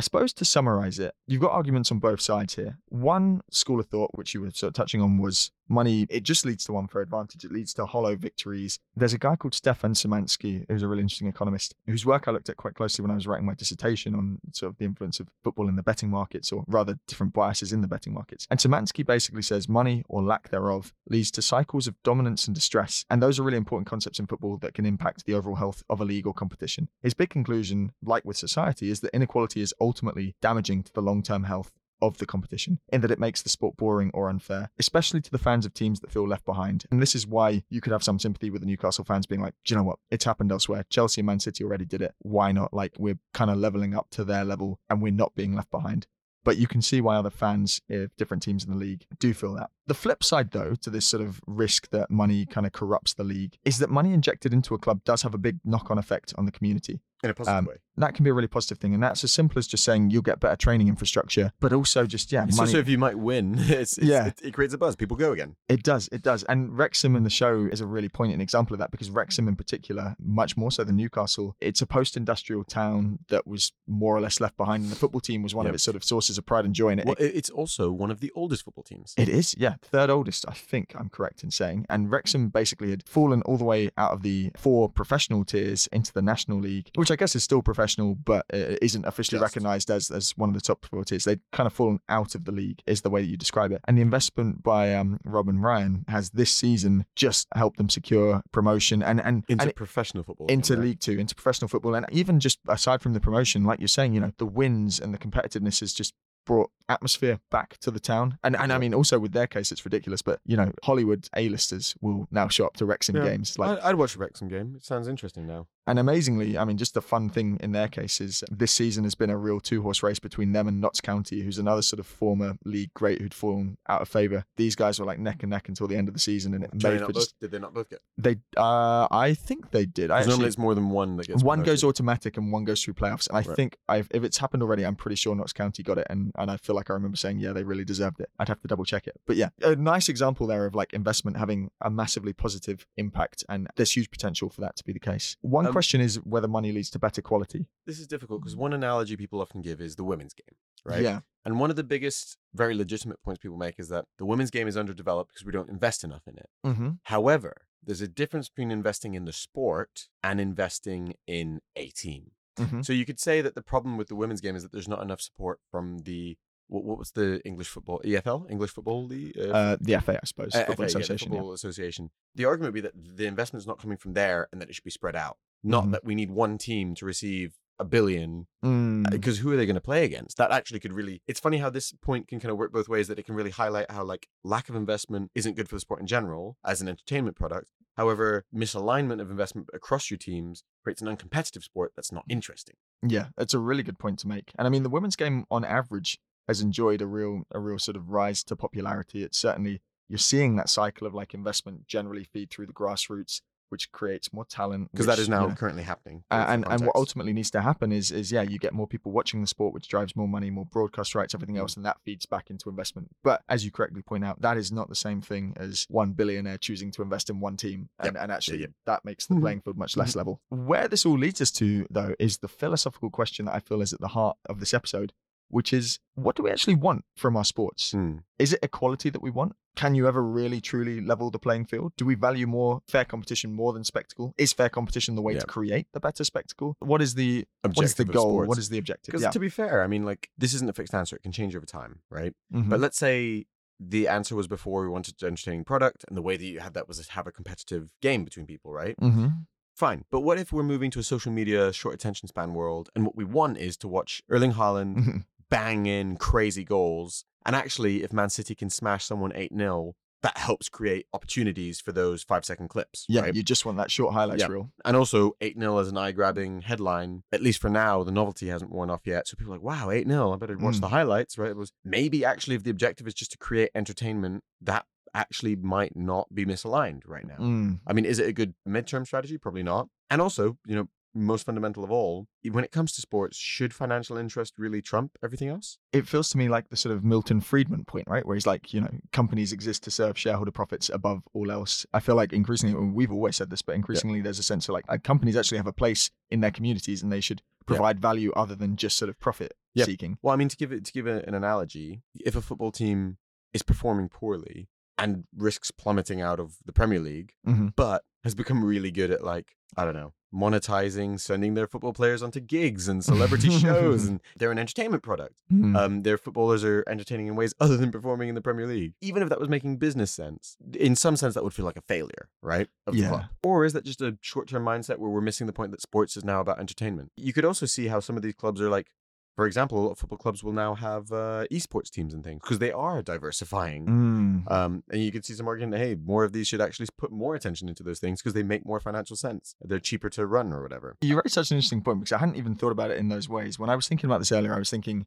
[0.00, 2.78] I suppose to summarize it, you've got arguments on both sides here.
[2.88, 6.44] One school of thought, which you were sort of touching on, was money, it just
[6.44, 7.44] leads to one unfair advantage.
[7.44, 8.78] It leads to hollow victories.
[8.96, 12.48] There's a guy called Stefan Szymanski, who's a really interesting economist, whose work I looked
[12.48, 15.28] at quite closely when I was writing my dissertation on sort of the influence of
[15.44, 18.46] football in the betting markets, or rather different biases in the betting markets.
[18.50, 23.04] And Szymanski basically says money, or lack thereof, leads to cycles of dominance and distress.
[23.10, 26.00] And those are really important concepts in football that can impact the overall health of
[26.00, 26.88] a league or competition.
[27.02, 31.22] His big conclusion, like with society, is that inequality is ultimately damaging to the long
[31.22, 31.72] term health
[32.02, 35.38] of the competition in that it makes the sport boring or unfair, especially to the
[35.38, 36.84] fans of teams that feel left behind.
[36.90, 39.54] And this is why you could have some sympathy with the Newcastle fans being like,
[39.64, 39.98] do you know what?
[40.10, 40.84] It's happened elsewhere.
[40.90, 42.14] Chelsea and Man City already did it.
[42.18, 42.72] Why not?
[42.72, 46.06] Like, we're kind of leveling up to their level and we're not being left behind.
[46.42, 49.52] But you can see why other fans of different teams in the league do feel
[49.54, 49.70] that.
[49.86, 53.24] The flip side, though, to this sort of risk that money kind of corrupts the
[53.24, 56.32] league is that money injected into a club does have a big knock on effect
[56.38, 57.02] on the community.
[57.22, 57.74] In a positive Um, way.
[57.96, 58.94] That can be a really positive thing.
[58.94, 62.32] And that's as simple as just saying you'll get better training infrastructure, but also just,
[62.32, 62.68] yeah, It's money.
[62.70, 64.26] also if you might win, it's, it's, Yeah.
[64.28, 64.96] it, it creates a buzz.
[64.96, 65.56] People go again.
[65.68, 66.44] It does, it does.
[66.44, 69.56] And Wrexham in the show is a really poignant example of that because Wrexham in
[69.56, 74.40] particular, much more so than Newcastle, it's a post-industrial town that was more or less
[74.40, 74.84] left behind.
[74.84, 76.90] And the football team was one of its sort of sources of pride and joy.
[76.90, 79.12] And it, Well, it's also one of the oldest football teams.
[79.18, 81.84] it is, yeah, third oldest, I think I'm correct in saying.
[81.90, 86.12] And Wrexham basically had fallen all the way out of the four professional tiers into
[86.14, 89.54] the National League, which I guess is still professional, but uh, isn't officially Just.
[89.54, 91.24] recognised as, as one of the top four tiers.
[91.24, 93.80] They'd kind of fallen out of the league, is the way that you describe it.
[93.86, 98.42] And the investment by um, Rob and Ryan has this season just helped them secure
[98.52, 100.46] promotion and, and, into and professional football.
[100.48, 100.82] into right?
[100.82, 104.12] League Two, into professional football, and even just aside from the promotion, like you're saying,
[104.14, 106.14] you know, the wins and the competitiveness has just
[106.46, 108.38] brought atmosphere back to the town.
[108.42, 111.94] And and I mean, also with their case, it's ridiculous, but you know, Hollywood A-listers
[112.00, 113.24] will now show up to Wrexham Yeah.
[113.24, 113.58] games.
[113.58, 114.74] Like, I'd, I'd watch a Wrexham game.
[114.74, 115.66] It sounds interesting now.
[115.86, 119.14] And amazingly, I mean, just the fun thing in their case is this season has
[119.14, 122.56] been a real two-horse race between them and Notts County, who's another sort of former
[122.64, 124.44] league great who'd fallen out of favour.
[124.56, 126.70] These guys were like neck and neck until the end of the season, and it
[126.72, 128.00] Did they, made not for both, just did they not both get?
[128.18, 128.36] they.
[128.56, 130.10] Uh, I think they did.
[130.10, 131.42] I normally it's more than one that gets.
[131.42, 133.28] one goes automatic and one goes through playoffs.
[133.28, 133.56] And I Right.
[133.56, 136.06] think I've, if it's happened already, I'm pretty sure Notts County got it.
[136.10, 138.28] And, and I feel like I remember saying, yeah, they really deserved it.
[138.38, 139.20] I'd have to double check it.
[139.26, 143.44] But yeah, a nice example there of like investment having a massively positive impact.
[143.48, 145.36] And there's huge potential for that to be the case.
[145.40, 147.66] One Um, question is whether money leads to better quality.
[147.86, 151.02] This is difficult because one analogy people often give is the women's game, right?
[151.02, 151.20] Yeah.
[151.44, 154.68] And one of the biggest, very legitimate points people make is that the women's game
[154.68, 156.48] is underdeveloped because we don't invest enough in it.
[156.66, 156.90] Mm-hmm.
[157.04, 162.32] However, there's a difference between investing in the sport and investing in a team.
[162.58, 162.84] Mhm.
[162.84, 165.00] So you could say that the problem with the women's game is that there's not
[165.00, 169.48] enough support from the what, what was the English football EFL English Football League uh,
[169.50, 170.54] Uh, the FA, I suppose.
[170.54, 171.32] uh, Football FA, yeah, the Association.
[171.32, 171.38] yeah.
[171.38, 172.10] Football Association.
[172.36, 174.74] The argument would be that the investment is not coming from there and that it
[174.74, 175.38] should be spread out.
[175.62, 175.92] Not Mhm.
[175.92, 179.08] that we need one team to receive a billion Mm.
[179.10, 180.36] because who are they going to play against?
[180.36, 181.22] That actually could really.
[181.26, 183.08] It's funny how this point can kind of work both ways.
[183.08, 186.00] That it can really highlight how like lack of investment isn't good for the sport
[186.00, 187.70] in general as an entertainment product.
[187.96, 192.76] However, misalignment of investment across your teams creates an uncompetitive sport that's not interesting.
[193.02, 194.52] Yeah, it's a really good point to make.
[194.58, 196.18] And I mean, the women's game on average
[196.48, 199.22] has enjoyed a real, a real sort of rise to popularity.
[199.22, 203.90] It's certainly you're seeing that cycle of like investment generally feed through the grassroots, which
[203.92, 204.90] creates more talent.
[204.92, 206.22] Because that is you now know, currently happening.
[206.30, 209.10] uh, and and what ultimately needs to happen is is yeah, you get more people
[209.12, 211.60] watching the sport, which drives more money, more broadcast rights, everything Mm.
[211.60, 213.10] else, and that feeds back into investment.
[213.24, 216.58] But as you correctly point out, that is not the same thing as one billionaire
[216.58, 218.70] choosing to invest in one team, and, and actually yep.
[218.86, 219.40] that makes the Mhm.
[219.40, 220.40] playing field much less level.
[220.50, 223.92] Where this all leads us to, though, is the philosophical question that I feel is
[223.92, 225.12] at the heart of this episode.
[225.50, 227.92] Which is what do we actually want from our sports?
[227.92, 228.18] Hmm.
[228.38, 229.52] Is it equality that we want?
[229.76, 231.92] Can you ever really truly level the playing field?
[231.96, 234.34] Do we value more fair competition more than spectacle?
[234.36, 235.40] Is fair competition the way Yeah.
[235.40, 236.76] to create the better spectacle?
[236.80, 238.30] What is the what is the Objective goal?
[238.32, 238.48] sports.
[238.48, 239.12] What is the objective?
[239.12, 239.30] Because Yeah.
[239.30, 241.66] to be fair, I mean, like this isn't a fixed answer; it can change over
[241.66, 242.34] time, right?
[242.52, 242.68] Mhm.
[242.68, 243.46] But let's say
[243.78, 246.74] the answer was before we wanted an entertaining product, and the way that you had
[246.74, 248.94] that was to have a competitive game between people, right?
[249.00, 249.46] Mhm.
[249.74, 250.04] Fine.
[250.10, 253.16] But what if we're moving to a social media, short attention span world, and what
[253.16, 255.24] we want is to watch Erling Haaland Mhm.
[255.50, 260.36] Bang in crazy goals, and actually, if Man City can smash someone eight 0 that
[260.36, 263.06] helps create opportunities for those five second clips.
[263.08, 263.34] yeah, right?
[263.34, 264.48] you just want that short highlights Yeah.
[264.48, 264.70] reel.
[264.84, 268.48] And also, 8 0 as an eye grabbing headline, at least for now, the novelty
[268.48, 269.26] hasn't worn off yet.
[269.26, 270.80] So people are like, wow, 8 0, I better watch Mm.
[270.82, 271.50] the highlights, right?
[271.50, 274.84] It was maybe actually, if the objective is just to create entertainment, that
[275.14, 277.38] actually might not be misaligned right now.
[277.38, 277.80] Mm.
[277.86, 279.38] I mean, is it a good midterm strategy?
[279.38, 279.88] Probably not.
[280.10, 284.16] And also, you know, most fundamental of all, when it comes to sports, should financial
[284.16, 285.78] interest really trump everything else?
[285.92, 288.24] It feels to me like the sort of Milton Friedman point, right?
[288.24, 291.84] Where he's like, you know, companies exist to serve shareholder profits above all else.
[291.92, 294.84] I feel like increasingly, we've always said this, but increasingly there's a sense of like
[294.88, 298.54] uh, companies actually have a place in their communities and they should provide value other
[298.54, 299.84] than just sort of profit Yeah.
[299.84, 300.18] seeking.
[300.22, 303.18] Well, I mean, to give it to give an analogy, if a football team
[303.52, 304.68] is performing poorly
[305.02, 307.74] and risks plummeting out of the Premier League, Mhm.
[307.76, 312.22] but has become really good at like I don't know monetizing, sending their football players
[312.22, 315.42] onto gigs and celebrity shows, and they're an entertainment product.
[315.52, 315.76] Mm.
[315.76, 318.94] Um, their footballers are entertaining in ways other than performing in the Premier League.
[319.00, 321.82] Even if that was making business sense, in some sense, that would feel like a
[321.82, 322.68] failure, right?
[322.86, 323.08] Of the Yeah.
[323.08, 323.24] club.
[323.42, 326.16] Or is that just a short term mindset where we're missing the point that sports
[326.16, 327.10] is now about entertainment?
[327.16, 328.88] You could also see how some of these clubs are like,
[329.36, 332.40] for example, a lot of football clubs will now have uh, esports teams and things
[332.42, 333.86] because they are diversifying.
[333.86, 334.50] Mm.
[334.50, 337.10] Um, and you can see some argument, that, hey, more of these should actually put
[337.10, 339.54] more attention into those things because they make more financial sense.
[339.62, 340.96] They're cheaper to run or whatever.
[341.00, 343.28] You raised such an interesting point because I hadn't even thought about it in those
[343.28, 343.58] ways.
[343.58, 345.06] When I was thinking about this earlier, I was thinking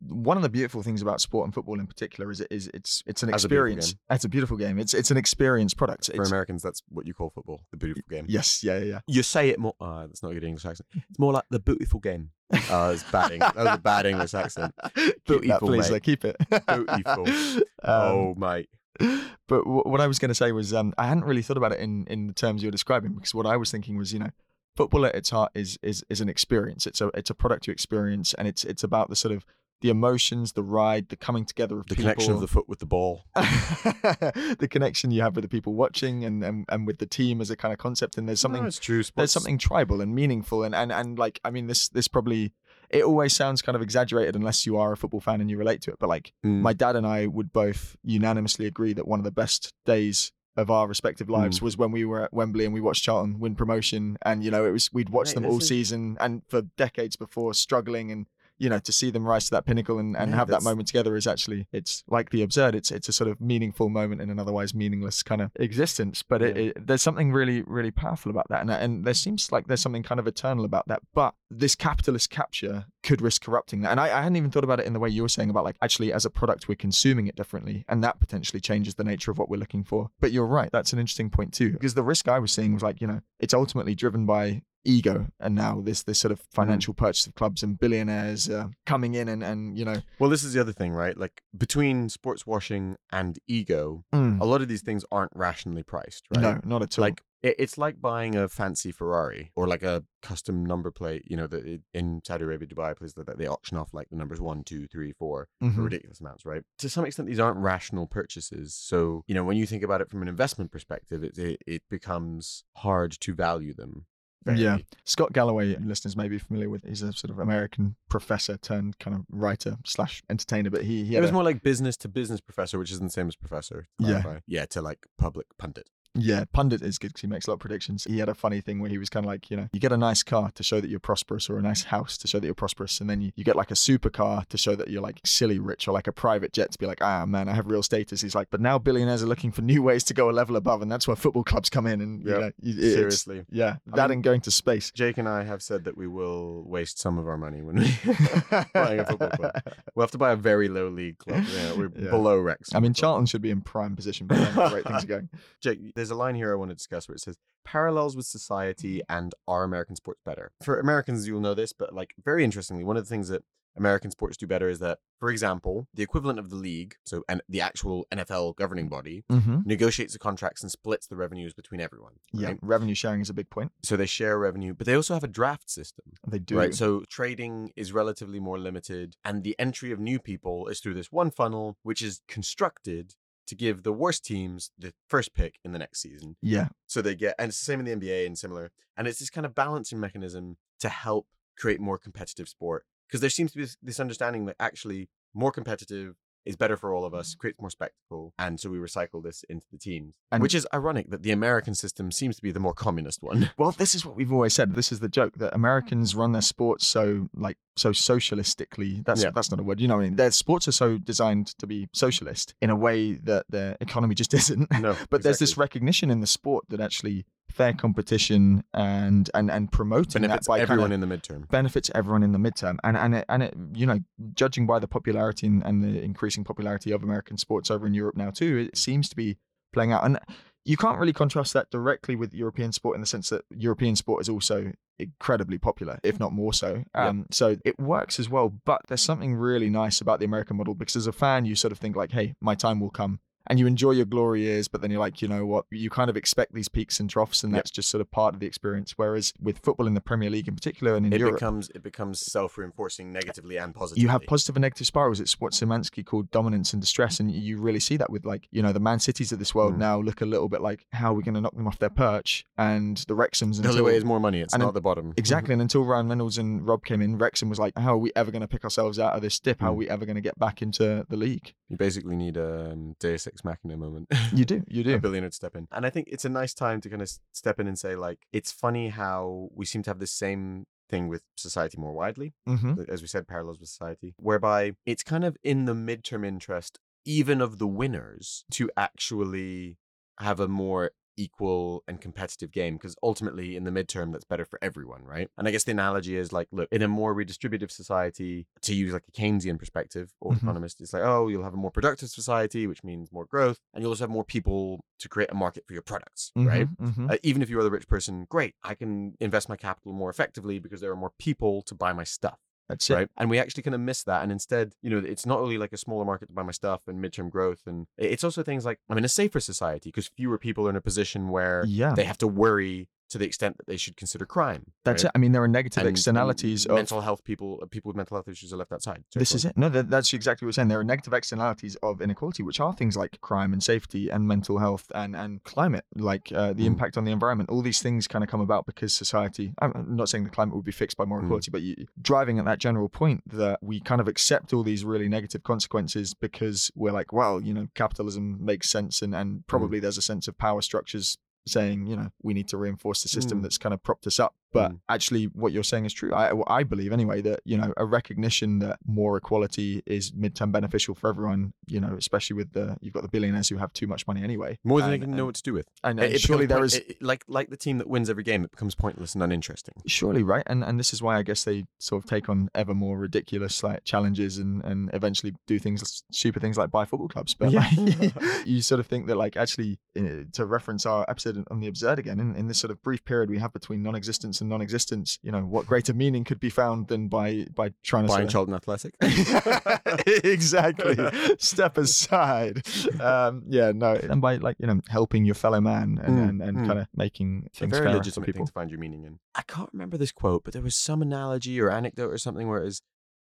[0.00, 3.02] one of the beautiful things about sport and football in particular is it is it's
[3.06, 3.96] it's an As experience.
[4.10, 4.78] It's a beautiful game.
[4.78, 6.06] It's it's an experience product.
[6.06, 8.26] For It's, Americans, that's what you call football, the beautiful game.
[8.28, 9.00] yes, yeah, yeah, yeah.
[9.06, 9.74] You say it more.
[9.80, 10.88] Uh, that's not a good English accent.
[11.10, 12.30] It's more like the beautiful game.
[12.50, 13.38] Uh, it's bad.
[13.40, 14.74] That was a bad English accent.
[15.26, 15.86] Beautiful, please.
[15.88, 15.92] mate.
[15.92, 16.36] Like, keep it.
[16.66, 17.26] Beautiful.
[17.80, 18.68] Um, oh, mate.
[18.98, 21.70] but w- what I was going to say was um, I hadn't really thought about
[21.70, 24.30] it in in the terms you're describing because what I was thinking was you know
[24.76, 26.88] football at its heart is is is an experience.
[26.88, 29.44] It's a it's a product you experience, and it's it's about the sort of
[29.80, 32.10] the emotions, the ride, the coming together of The people.
[32.10, 33.24] connection of the foot with the ball.
[33.36, 37.50] the connection you have with the people watching and, and and with the team as
[37.50, 38.18] a kind of concept.
[38.18, 39.02] And there's something No, it's true.
[39.16, 42.52] there's something tribal and meaningful and, and and like I mean this this probably
[42.90, 45.82] it always sounds kind of exaggerated unless you are a football fan and you relate
[45.82, 45.98] to it.
[45.98, 46.60] But like Mm.
[46.60, 50.70] my dad and I would both unanimously agree that one of the best days of
[50.72, 54.18] our respective lives was when we were at Wembley and we watched Charlton win promotion
[54.22, 57.14] and you know it was we'd watched Mate, them all is- season and for decades
[57.14, 58.26] before struggling and
[58.58, 60.88] you know to see them rise to that pinnacle and, and Mate, have that moment
[60.88, 64.30] together is actually it's like the absurd it's it's a sort of meaningful moment in
[64.30, 66.22] an otherwise meaningless kind of existence.
[66.22, 66.62] But it, Yeah.
[66.62, 68.60] it, there's something really really powerful about that.
[68.60, 71.02] And, and there seems like there's something kind of eternal about that.
[71.14, 73.90] But this capitalist capture could risk corrupting that.
[73.92, 75.64] And I, I hadn't even thought about it in the way you were saying about
[75.64, 77.84] like actually as a product we're consuming it differently.
[77.88, 80.10] And that potentially changes the nature of what we're looking for.
[80.20, 80.70] But you're right.
[80.70, 81.72] That's an interesting point too.
[81.72, 84.62] Because the risk i was seeing was like you know it's ultimately driven by
[84.96, 89.12] ego and now this this sort of financial purchase of clubs and billionaires uh, coming
[89.20, 91.16] in and and you know Well, this is the other thing, right?
[91.24, 96.24] Like between sports washing and ego, mm, a lot of these things aren't rationally priced,
[96.34, 96.42] right?
[96.42, 100.56] no not at all Like it's like buying a fancy Ferrari or like a custom
[100.72, 101.22] number plate.
[101.30, 101.62] You know, that
[101.94, 104.82] in Saudi Arabia, Dubai, places like that, they auction off like the numbers one, two,
[104.88, 105.84] three, four, for Mhm.
[105.84, 106.64] ridiculous amounts, right?
[106.82, 108.74] To some extent, these aren't rational purchases.
[108.90, 111.82] So you know, when you think about it from an investment perspective, it it, it
[111.88, 114.06] becomes hard to value them.
[114.56, 114.78] Yeah.
[115.04, 116.84] Scott Galloway, listeners may be familiar with.
[116.84, 121.16] He's a sort of American professor turned kind of writer slash entertainer, but he he
[121.16, 123.88] It was a- more like business to business professor, which isn't the same as professor.
[123.98, 124.20] Yeah.
[124.22, 124.40] clarify.
[124.46, 125.88] Yeah, to like public pundit.
[126.14, 128.04] Yeah, pundit is good because he makes a lot of predictions.
[128.04, 129.92] He had a funny thing where he was kind of like, you know, you get
[129.92, 132.46] a nice car to show that you're prosperous, or a nice house to show that
[132.46, 135.20] you're prosperous, and then you, you get like a supercar to show that you're like
[135.24, 137.82] silly rich, or like a private jet to be like, ah man, I have real
[137.82, 138.20] status.
[138.20, 140.82] He's like, but now billionaires are looking for new ways to go a level above,
[140.82, 142.00] and that's where football clubs come in.
[142.00, 143.44] And you know, Seriously.
[143.50, 144.90] yeah, I that mean- and going to space.
[144.92, 147.94] Jake and I have said that we will waste some of our money when we
[148.74, 149.52] buying a football club.
[149.94, 151.44] We'll have to buy a very low league club.
[151.54, 152.10] Yeah, we're Yeah.
[152.10, 152.74] below Rex.
[152.74, 152.94] I mean.
[152.94, 154.54] Charlton should be in prime position by then.
[154.54, 155.28] The way things are going.
[155.60, 159.02] Jake, there's a line here I want to discuss where it says parallels with society
[159.08, 160.52] and are American sports better?
[160.62, 163.42] For Americans, you'll know this, but like very interestingly, one of the things that
[163.76, 167.40] American sports do better is that, for example, the equivalent of the league, so and
[167.48, 169.60] the actual NFL governing body, Mm-hmm.
[169.66, 172.14] negotiates the contracts and splits the revenues between everyone.
[172.32, 173.70] Yeah, revenue sharing is a big point.
[173.84, 176.06] So they share revenue, but they also have a draft system.
[176.26, 176.56] They do.
[176.58, 176.74] Right.
[176.74, 181.12] So trading is relatively more limited, and the entry of new people is through this
[181.12, 183.14] one funnel, which is constructed
[183.48, 186.36] to give the worst teams the first pick in the next season.
[186.42, 188.70] yeah, So they get, and it's the same in the NBA and similar.
[188.96, 192.84] And it's this kind of balancing mechanism to help create more competitive sport.
[193.08, 196.92] Because there seems to be this, this understanding that actually more competitive is better for
[196.92, 197.40] all of us, mm-hmm.
[197.40, 198.32] creates more spectacle.
[198.38, 201.74] And so we recycle this into the teams, And- which is ironic that the American
[201.74, 203.50] system seems to be the more communist one.
[203.58, 204.74] Well, this is what we've always said.
[204.74, 205.56] This is the joke that mm.
[205.56, 209.04] Americans run their sports so like so socialistically.
[209.04, 209.30] That's Yeah.
[209.30, 209.80] that's not a word.
[209.80, 212.76] You know, what I mean, their sports are so designed to be socialist in a
[212.76, 214.70] way that their economy just isn't.
[214.80, 219.72] No, but there's this recognition in the sport that actually fair competition and and and
[219.72, 221.48] promoting benefits that by everyone in the midterm.
[221.48, 223.98] benefits everyone in the midterm and and it, and it you know
[224.34, 228.16] judging by the popularity and, and the increasing popularity of American sports over in Europe
[228.16, 229.36] now too it seems to be
[229.72, 230.18] playing out and
[230.64, 234.20] you can't really contrast that directly with European sport in the sense that European sport
[234.20, 237.08] is also incredibly popular if not more so Yeah.
[237.08, 240.74] um so it works as well but there's something really nice about the American model
[240.74, 243.58] because as a fan you sort of think like hey my time will come and
[243.58, 245.64] you enjoy your glory years, but then you're like, you know what?
[245.70, 247.58] You kind of expect these peaks and troughs, and Yep.
[247.58, 248.94] that's just sort of part of the experience.
[248.96, 251.82] Whereas with football in the Premier League in particular, and in It Europe, becomes it
[251.82, 254.02] becomes self reinforcing negatively and positively.
[254.02, 255.20] you have positive and negative spirals.
[255.20, 258.62] It's what Szymanski called dominance and distress, and you really see that with like you
[258.62, 259.78] know the Man Cities of this world Mm.
[259.78, 261.90] now look a little bit like how are we going to knock them off their
[261.90, 264.40] perch, and the Wrexhams the only way is more money.
[264.40, 265.14] It's not then- the bottom.
[265.16, 268.12] exactly, and until Ryan Reynolds and Rob came in, Wrexham was like, how are we
[268.16, 269.60] ever going to pick ourselves out of this dip?
[269.60, 269.78] How are Mm.
[269.78, 271.54] we ever going to get back into the league?
[271.68, 274.08] You basically need a um, Deus Ex Machina moment.
[274.32, 274.94] You do, you do.
[274.94, 275.68] a billionaire to step in.
[275.72, 278.26] And I think it's a nice time to kind of step in and say, like,
[278.32, 282.34] it's funny how we seem to have the same thing with society more widely.
[282.46, 286.78] hmm As we said, parallels with society, whereby it's kind of in the midterm interest,
[287.04, 289.78] even of the winners, to actually
[290.18, 294.58] have a more equal and competitive game because ultimately in the midterm that's better for
[294.62, 298.46] everyone right and i guess the analogy is like look in a more redistributive society
[298.62, 300.42] to use like a keynesian perspective or Mhm.
[300.42, 303.82] economist it's like oh you'll have a more productive society which means more growth and
[303.82, 307.16] you'll also have more people to create a market for your products right hmm uh,
[307.22, 308.54] even if you are the rich person, great.
[308.62, 312.04] I can invest my capital more effectively because there are more people to buy my
[312.04, 312.94] stuff, That's it.
[312.94, 313.08] right?
[313.16, 314.22] And we actually kind of miss that.
[314.22, 316.82] And instead, you know, it's not only like a smaller market to buy my stuff
[316.86, 320.38] and midterm growth, and it's also things like I'm in a safer society because fewer
[320.38, 323.66] people are in a position where Yeah, they have to worry to the extent that
[323.66, 324.72] they should consider crime.
[324.84, 325.08] that's right?
[325.08, 325.12] it.
[325.14, 327.58] I mean, there are negative And- externalities of mental health people.
[327.62, 329.04] uh, People with mental health issues are left outside.
[329.12, 329.56] Sorry, This is it.
[329.56, 330.68] No, that, that's exactly what we're saying.
[330.68, 334.58] There are negative externalities of inequality, which are things like crime and safety and mental
[334.58, 336.66] health and, and climate, like uh, the Mm.
[336.72, 337.50] impact on the environment.
[337.50, 340.54] All these things kind of come about because society, I'm I'm not saying the climate
[340.54, 341.24] will be fixed by more Mm.
[341.24, 344.84] equality, but you, driving at that general point that we kind of accept all these
[344.84, 349.20] really negative consequences because we're like, well, you know, capitalism makes sense and, Mm.
[349.20, 351.16] and probably there's a sense of power structures
[351.48, 353.42] saying, you know, we need to reinforce the system Mm.
[353.42, 354.34] that's kind of propped us up.
[354.52, 354.80] But Mm.
[354.88, 356.12] actually, what you're saying is true.
[356.14, 360.94] I, I believe, anyway, that you know a recognition that more equality is midterm beneficial
[360.94, 361.52] for everyone.
[361.66, 364.58] You know, especially with the you've got the billionaires who have too much money anyway.
[364.64, 365.66] More than they and- can know what to do with.
[365.84, 368.42] And, and it surely there it- like like the team that wins every game.
[368.44, 369.74] It becomes pointless and uninteresting.
[369.86, 372.74] surely right, and and this is why I guess they sort of take on ever
[372.74, 377.34] more ridiculous like challenges and and eventually do things stupid things like buy football clubs.
[377.34, 377.68] But Yeah.
[377.76, 378.12] like,
[378.46, 381.98] you sort of think that like actually uh, to reference our episode on the absurd
[381.98, 385.30] again in, in this sort of brief period we have between non-existence and non-existence, you
[385.32, 388.32] know, what greater meaning could be found than by by trying to sort Buying of-
[388.32, 388.94] Charlton Athletic.
[390.24, 390.96] exactly.
[391.38, 392.66] Step aside.
[393.00, 393.94] Um, yeah, no.
[393.94, 396.66] And by like you know helping your fellow man and Mm, and, and mm.
[396.66, 398.46] kind of making a things very fairer for legitimate thing people.
[398.46, 399.18] to find your meaning in.
[399.34, 402.60] I can't remember this quote, but there was some analogy or anecdote or something where
[402.60, 402.82] it was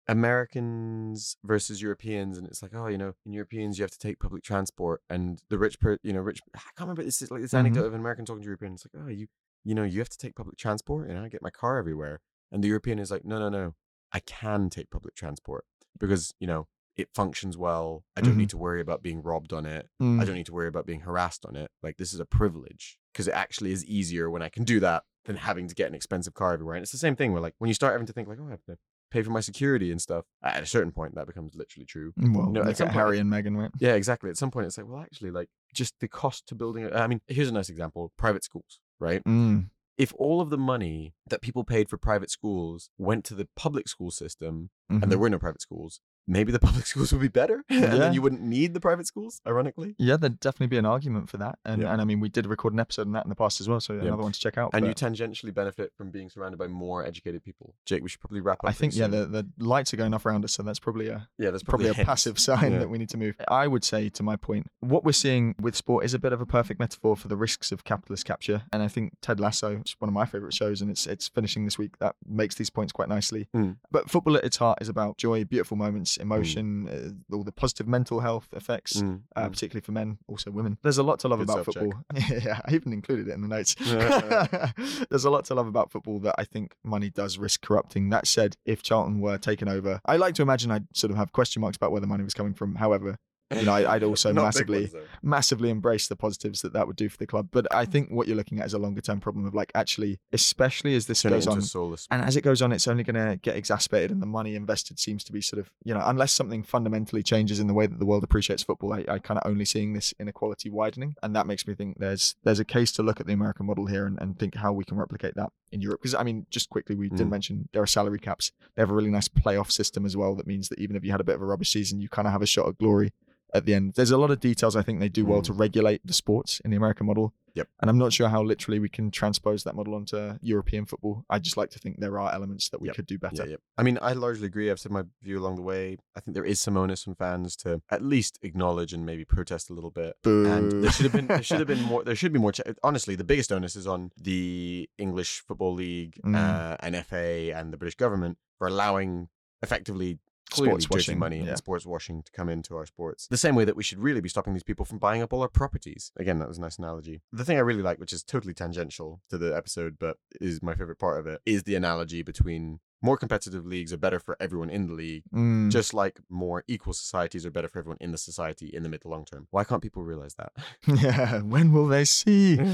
[0.08, 4.20] Americans versus Europeans, and it's like, oh, you know, in Europeans you have to take
[4.20, 6.40] public transport, and the rich, per, you know, rich.
[6.56, 7.04] I can't remember.
[7.04, 7.60] This is like this Mhm.
[7.60, 8.74] anecdote of an American talking to European.
[8.74, 9.28] It's like, oh, you,
[9.64, 12.22] you know, you have to take public transport, and I get my car everywhere,
[12.52, 13.76] and the European is like, no, no, no,
[14.12, 15.66] I can take public transport
[16.00, 18.04] because you know it functions well.
[18.16, 18.38] I don't Mhm.
[18.38, 19.90] need to worry about being robbed on it.
[20.02, 20.22] Mm.
[20.22, 21.72] I don't need to worry about being harassed on it.
[21.82, 25.04] Like this is a privilege because it actually is easier when I can do that
[25.26, 26.76] than having to get an expensive car everywhere.
[26.76, 28.46] And it's the same thing where like when you start having to think like, oh,
[28.48, 28.78] I have to
[29.10, 30.26] pay for my security and stuff.
[30.44, 32.14] At a certain point, that becomes literally true.
[32.18, 33.72] Well, No, at look some at point- Harry and Meghan, right?
[33.80, 34.30] Yeah, exactly.
[34.30, 36.84] At some point, it's like, well, actually, like just the cost to building.
[36.86, 39.24] A, I mean, here's a nice example: private schools, right?
[39.26, 39.70] Mm.
[39.98, 43.88] If all of the money that people paid for private schools went to the public
[43.88, 45.04] school system, Mhm.
[45.04, 47.96] and there were no private schools, maybe the public schools would be better, and Yeah.
[47.96, 49.42] then you wouldn't need the private schools.
[49.48, 51.60] Ironically, Yeah, there'd definitely be an argument for that.
[51.66, 51.92] And, Yeah.
[51.92, 53.80] and I mean, we did record an episode on that in the past as well.
[53.80, 54.72] So another one to check out.
[54.74, 57.74] and you tangentially benefit from being surrounded by more educated people.
[57.86, 58.70] Jake, we should probably wrap up.
[58.70, 60.54] I think, yeah, the, the lights are going off around us.
[60.54, 62.08] So that's probably a, yeah, that's probably, a hint.
[62.08, 62.80] passive sign Yeah.
[62.80, 63.36] that we need to move.
[63.48, 66.42] I would say, to my point, what we're seeing with sport is a bit of
[66.42, 68.64] a perfect metaphor for the risks of capitalist capture.
[68.72, 71.28] And I think Ted Lasso, which is one of my favorite shows, and it's it's
[71.28, 73.48] finishing this week, that makes these points quite nicely.
[73.56, 73.78] Mm.
[73.92, 76.88] But football at its heart is about joy, beautiful moments, emotion,
[77.32, 79.02] uh, all the positive mental health effects.
[79.02, 79.52] Mm, Uh, mm.
[79.52, 80.78] particularly for men, also women.
[80.82, 81.66] There's a lot to love Good about Jack.
[81.66, 81.94] football.
[82.44, 83.76] yeah, I even included it in the notes.
[85.10, 88.10] There's a lot to love about football that I think money does risk corrupting.
[88.10, 91.32] That said, if Charlton were taken over, I like to imagine I'd sort of have
[91.32, 92.76] question marks about where the money was coming from.
[92.76, 93.18] However,
[93.60, 97.10] you know, I- I'd also massively- ones, massively embrace the positives that that would do
[97.10, 97.50] for the club.
[97.52, 100.20] But I think what you're looking at is a longer term problem of like actually,
[100.32, 102.08] especially as this Turn goes on, soulless.
[102.12, 105.00] and as it goes on, it's only going to get exacerbated, and the money invested
[105.00, 108.00] seems to be sort of, you know, unless something fundamentally changes in the way that
[108.00, 111.48] the world appreciates football, I, I kind of only seeing this inequality widening, and that
[111.48, 114.20] makes me think there's there's a case to look at the American model here and,
[114.22, 116.02] and think how we can replicate that in Europe.
[116.02, 117.30] Because I mean, just quickly, we did Mm.
[117.30, 118.52] mention there are salary caps.
[118.76, 120.36] They have a really nice playoff system as well.
[120.36, 122.28] That means that even if you had a bit of a rubbish season, you kind
[122.28, 123.14] of have a shot at glory
[123.54, 123.94] at the end.
[123.96, 125.46] There's a lot of details I think they do well Mm.
[125.46, 127.34] to regulate the sports in the American model.
[127.56, 127.68] Yep.
[127.82, 131.24] And I'm not sure how literally we can transpose that model onto European football.
[131.30, 132.96] I just like to think there are elements that we Yep.
[132.96, 133.44] could do better.
[133.44, 133.56] Yeah, yeah.
[133.78, 134.72] I mean, I largely agree.
[134.72, 135.98] I've said my view along the way.
[136.16, 139.70] I think there is some onus on fans to at least acknowledge and maybe protest
[139.70, 140.16] a little bit.
[140.26, 140.82] And Boo.
[140.82, 143.16] there should have been there should have been more there should be more che- honestly
[143.16, 146.36] the biggest onus is on the English Football League Mm.
[146.36, 149.30] uh, and FA and the British government for allowing
[149.62, 150.18] effectively
[150.52, 151.50] clearly Sports washing, money yeah.
[151.50, 153.28] and sports washing to come into our sports.
[153.28, 155.42] The same way that we should really be stopping these people from buying up all
[155.42, 156.12] our properties.
[156.18, 157.22] Again, that was a nice analogy.
[157.32, 160.76] The thing I really like, which is totally tangential to the episode, but is my
[160.76, 164.70] favorite part of it, is the analogy between more competitive leagues are better for everyone
[164.72, 165.70] in the league, Mm.
[165.70, 169.02] just like more equal societies are better for everyone in the society in the mid
[169.02, 169.48] to long term.
[169.52, 170.54] Why can't people realize that?
[170.88, 171.42] yeah.
[171.42, 172.60] When will they see?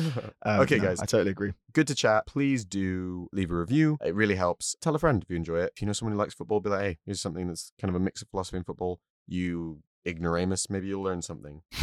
[0.46, 1.00] Um, okay, no, guys.
[1.02, 1.54] I totally agree.
[1.74, 2.26] Good to chat.
[2.26, 3.98] Please do leave a review.
[4.06, 4.76] It really helps.
[4.82, 5.74] Tell a friend if you enjoy it.
[5.76, 7.96] If you know someone who likes football, be like, hey, here's something that's kind of
[7.96, 9.00] a mix of philosophy and football.
[9.28, 11.62] You ignoramus, maybe you'll learn something.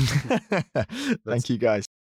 [1.26, 1.86] Thank you, guys.